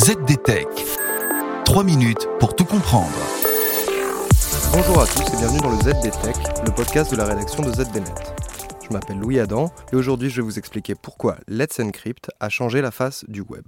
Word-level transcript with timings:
ZDTech. 0.00 0.66
3 1.66 1.84
minutes 1.84 2.26
pour 2.38 2.56
tout 2.56 2.64
comprendre. 2.64 3.12
Bonjour 4.72 5.02
à 5.02 5.06
tous 5.06 5.30
et 5.34 5.36
bienvenue 5.36 5.60
dans 5.60 5.72
le 5.72 5.76
ZDTech, 5.76 6.36
le 6.64 6.74
podcast 6.74 7.10
de 7.10 7.18
la 7.18 7.26
rédaction 7.26 7.62
de 7.62 7.70
ZDNet. 7.70 8.14
Je 8.82 8.94
m'appelle 8.94 9.18
Louis 9.18 9.38
Adam 9.38 9.70
et 9.92 9.96
aujourd'hui 9.96 10.30
je 10.30 10.36
vais 10.36 10.42
vous 10.42 10.58
expliquer 10.58 10.94
pourquoi 10.94 11.36
Let's 11.48 11.78
Encrypt 11.80 12.30
a 12.40 12.48
changé 12.48 12.80
la 12.80 12.90
face 12.90 13.26
du 13.28 13.42
web. 13.42 13.66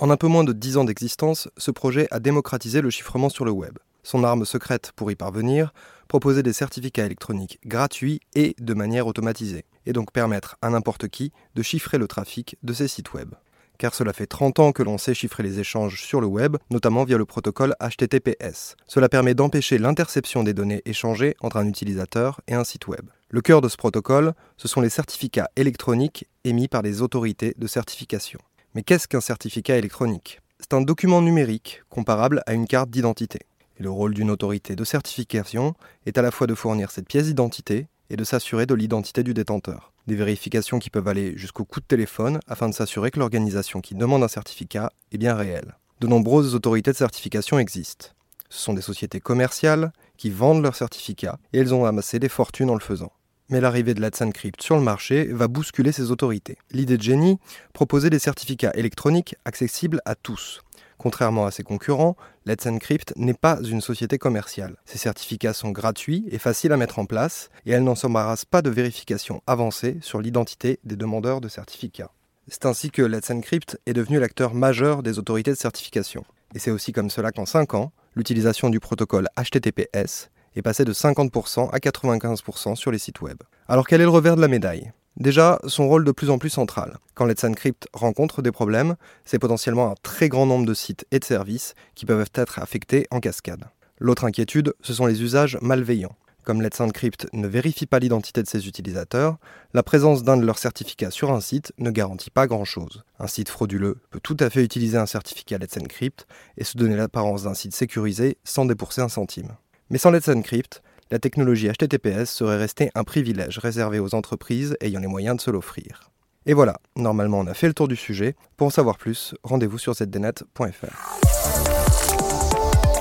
En 0.00 0.10
un 0.10 0.16
peu 0.18 0.26
moins 0.26 0.44
de 0.44 0.52
10 0.52 0.76
ans 0.76 0.84
d'existence, 0.84 1.48
ce 1.56 1.70
projet 1.70 2.08
a 2.10 2.20
démocratisé 2.20 2.82
le 2.82 2.90
chiffrement 2.90 3.30
sur 3.30 3.46
le 3.46 3.52
web. 3.52 3.78
Son 4.04 4.22
arme 4.22 4.44
secrète 4.44 4.92
pour 4.94 5.10
y 5.10 5.16
parvenir, 5.16 5.72
proposer 6.08 6.42
des 6.42 6.52
certificats 6.52 7.06
électroniques 7.06 7.58
gratuits 7.64 8.20
et 8.34 8.54
de 8.60 8.74
manière 8.74 9.06
automatisée, 9.06 9.64
et 9.86 9.94
donc 9.94 10.12
permettre 10.12 10.56
à 10.60 10.68
n'importe 10.68 11.08
qui 11.08 11.32
de 11.54 11.62
chiffrer 11.62 11.96
le 11.96 12.06
trafic 12.06 12.56
de 12.62 12.74
ses 12.74 12.86
sites 12.86 13.14
web. 13.14 13.34
Car 13.78 13.94
cela 13.94 14.12
fait 14.12 14.26
30 14.26 14.60
ans 14.60 14.72
que 14.72 14.82
l'on 14.82 14.98
sait 14.98 15.14
chiffrer 15.14 15.42
les 15.42 15.58
échanges 15.58 16.02
sur 16.02 16.20
le 16.20 16.26
web, 16.26 16.58
notamment 16.70 17.04
via 17.04 17.16
le 17.16 17.24
protocole 17.24 17.74
HTTPS. 17.80 18.76
Cela 18.86 19.08
permet 19.08 19.34
d'empêcher 19.34 19.78
l'interception 19.78 20.44
des 20.44 20.54
données 20.54 20.82
échangées 20.84 21.34
entre 21.40 21.56
un 21.56 21.66
utilisateur 21.66 22.40
et 22.46 22.54
un 22.54 22.62
site 22.62 22.86
web. 22.86 23.08
Le 23.30 23.40
cœur 23.40 23.62
de 23.62 23.68
ce 23.68 23.76
protocole, 23.78 24.34
ce 24.58 24.68
sont 24.68 24.82
les 24.82 24.90
certificats 24.90 25.48
électroniques 25.56 26.28
émis 26.44 26.68
par 26.68 26.82
les 26.82 27.02
autorités 27.02 27.54
de 27.56 27.66
certification. 27.66 28.38
Mais 28.74 28.82
qu'est-ce 28.82 29.08
qu'un 29.08 29.22
certificat 29.22 29.76
électronique? 29.76 30.40
C'est 30.60 30.74
un 30.74 30.82
document 30.82 31.22
numérique 31.22 31.82
comparable 31.88 32.42
à 32.46 32.52
une 32.52 32.66
carte 32.66 32.90
d'identité. 32.90 33.40
Le 33.78 33.90
rôle 33.90 34.14
d'une 34.14 34.30
autorité 34.30 34.76
de 34.76 34.84
certification 34.84 35.74
est 36.06 36.16
à 36.16 36.22
la 36.22 36.30
fois 36.30 36.46
de 36.46 36.54
fournir 36.54 36.92
cette 36.92 37.08
pièce 37.08 37.26
d'identité 37.26 37.88
et 38.08 38.16
de 38.16 38.22
s'assurer 38.22 38.66
de 38.66 38.74
l'identité 38.74 39.24
du 39.24 39.34
détenteur. 39.34 39.92
Des 40.06 40.14
vérifications 40.14 40.78
qui 40.78 40.90
peuvent 40.90 41.08
aller 41.08 41.36
jusqu'au 41.36 41.64
coup 41.64 41.80
de 41.80 41.86
téléphone 41.86 42.38
afin 42.46 42.68
de 42.68 42.74
s'assurer 42.74 43.10
que 43.10 43.18
l'organisation 43.18 43.80
qui 43.80 43.96
demande 43.96 44.22
un 44.22 44.28
certificat 44.28 44.92
est 45.10 45.18
bien 45.18 45.34
réelle. 45.34 45.76
De 46.00 46.06
nombreuses 46.06 46.54
autorités 46.54 46.92
de 46.92 46.96
certification 46.96 47.58
existent. 47.58 48.08
Ce 48.48 48.62
sont 48.62 48.74
des 48.74 48.82
sociétés 48.82 49.18
commerciales 49.18 49.92
qui 50.16 50.30
vendent 50.30 50.62
leurs 50.62 50.76
certificats 50.76 51.38
et 51.52 51.58
elles 51.58 51.74
ont 51.74 51.84
amassé 51.84 52.20
des 52.20 52.28
fortunes 52.28 52.70
en 52.70 52.74
le 52.74 52.80
faisant. 52.80 53.10
Mais 53.48 53.60
l'arrivée 53.60 53.94
de 53.94 54.00
Let's 54.00 54.22
Encrypt 54.22 54.62
sur 54.62 54.76
le 54.76 54.82
marché 54.82 55.24
va 55.24 55.48
bousculer 55.48 55.92
ces 55.92 56.10
autorités. 56.10 56.56
L'idée 56.70 56.96
de 56.96 57.02
Jenny, 57.02 57.38
proposer 57.72 58.08
des 58.08 58.18
certificats 58.18 58.72
électroniques 58.74 59.34
accessibles 59.44 60.00
à 60.04 60.14
tous. 60.14 60.62
Contrairement 60.98 61.46
à 61.46 61.50
ses 61.50 61.62
concurrents, 61.62 62.16
Let's 62.46 62.66
Encrypt 62.66 63.12
n'est 63.16 63.34
pas 63.34 63.58
une 63.62 63.80
société 63.80 64.18
commerciale. 64.18 64.76
Ces 64.84 64.98
certificats 64.98 65.52
sont 65.52 65.70
gratuits 65.70 66.26
et 66.30 66.38
faciles 66.38 66.72
à 66.72 66.76
mettre 66.76 66.98
en 66.98 67.06
place, 67.06 67.50
et 67.66 67.72
elle 67.72 67.84
n'en 67.84 67.94
s'embarrasse 67.94 68.44
pas 68.44 68.62
de 68.62 68.70
vérification 68.70 69.42
avancée 69.46 69.98
sur 70.00 70.20
l'identité 70.20 70.78
des 70.84 70.96
demandeurs 70.96 71.40
de 71.40 71.48
certificats. 71.48 72.10
C'est 72.48 72.66
ainsi 72.66 72.90
que 72.90 73.02
Let's 73.02 73.30
Encrypt 73.30 73.78
est 73.86 73.94
devenu 73.94 74.18
l'acteur 74.20 74.54
majeur 74.54 75.02
des 75.02 75.18
autorités 75.18 75.52
de 75.52 75.56
certification. 75.56 76.24
Et 76.54 76.58
c'est 76.58 76.70
aussi 76.70 76.92
comme 76.92 77.10
cela 77.10 77.32
qu'en 77.32 77.46
5 77.46 77.74
ans, 77.74 77.92
l'utilisation 78.14 78.70
du 78.70 78.80
protocole 78.80 79.28
HTTPS 79.36 80.30
est 80.54 80.62
passé 80.62 80.84
de 80.84 80.92
50% 80.92 81.70
à 81.70 81.78
95% 81.78 82.76
sur 82.76 82.90
les 82.90 82.98
sites 82.98 83.20
web. 83.20 83.38
Alors 83.66 83.86
quel 83.86 84.00
est 84.00 84.04
le 84.04 84.10
revers 84.10 84.36
de 84.36 84.40
la 84.40 84.48
médaille? 84.48 84.92
Déjà, 85.16 85.60
son 85.68 85.86
rôle 85.86 86.04
de 86.04 86.10
plus 86.10 86.30
en 86.30 86.38
plus 86.38 86.50
central. 86.50 86.98
Quand 87.14 87.24
Let's 87.24 87.44
Encrypt 87.44 87.86
rencontre 87.92 88.42
des 88.42 88.50
problèmes, 88.50 88.96
c'est 89.24 89.38
potentiellement 89.38 89.92
un 89.92 89.94
très 90.02 90.28
grand 90.28 90.44
nombre 90.44 90.66
de 90.66 90.74
sites 90.74 91.06
et 91.12 91.20
de 91.20 91.24
services 91.24 91.74
qui 91.94 92.04
peuvent 92.04 92.28
être 92.34 92.58
affectés 92.58 93.06
en 93.12 93.20
cascade. 93.20 93.64
L'autre 94.00 94.24
inquiétude, 94.24 94.74
ce 94.82 94.92
sont 94.92 95.06
les 95.06 95.22
usages 95.22 95.56
malveillants. 95.62 96.16
Comme 96.42 96.60
Let's 96.60 96.80
Encrypt 96.80 97.28
ne 97.32 97.46
vérifie 97.46 97.86
pas 97.86 98.00
l'identité 98.00 98.42
de 98.42 98.48
ses 98.48 98.66
utilisateurs, 98.66 99.38
la 99.72 99.84
présence 99.84 100.24
d'un 100.24 100.36
de 100.36 100.44
leurs 100.44 100.58
certificats 100.58 101.12
sur 101.12 101.30
un 101.30 101.40
site 101.40 101.72
ne 101.78 101.90
garantit 101.90 102.30
pas 102.30 102.48
grand-chose. 102.48 103.04
Un 103.20 103.28
site 103.28 103.48
frauduleux 103.48 103.98
peut 104.10 104.20
tout 104.20 104.36
à 104.40 104.50
fait 104.50 104.64
utiliser 104.64 104.98
un 104.98 105.06
certificat 105.06 105.58
Let's 105.58 105.78
Encrypt 105.78 106.26
et 106.58 106.64
se 106.64 106.76
donner 106.76 106.96
l'apparence 106.96 107.44
d'un 107.44 107.54
site 107.54 107.74
sécurisé 107.74 108.36
sans 108.42 108.66
débourser 108.66 109.00
un 109.00 109.08
centime. 109.08 109.52
Mais 109.90 109.98
sans 109.98 110.10
Let's 110.10 110.28
Encrypt, 110.28 110.82
la 111.10 111.18
technologie 111.18 111.68
HTTPS 111.68 112.26
serait 112.26 112.56
restée 112.56 112.90
un 112.94 113.04
privilège 113.04 113.58
réservé 113.58 113.98
aux 113.98 114.14
entreprises 114.14 114.76
ayant 114.80 115.00
les 115.00 115.06
moyens 115.06 115.36
de 115.36 115.40
se 115.40 115.50
l'offrir. 115.50 116.10
Et 116.46 116.54
voilà, 116.54 116.78
normalement 116.96 117.40
on 117.40 117.46
a 117.46 117.54
fait 117.54 117.68
le 117.68 117.74
tour 117.74 117.88
du 117.88 117.96
sujet. 117.96 118.34
Pour 118.56 118.66
en 118.66 118.70
savoir 118.70 118.98
plus, 118.98 119.34
rendez-vous 119.42 119.78
sur 119.78 119.94
zdnet.fr. 119.94 121.24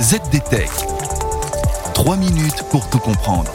ZDTech. 0.00 0.70
3 1.94 2.16
minutes 2.16 2.64
pour 2.70 2.88
tout 2.90 2.98
comprendre. 2.98 3.52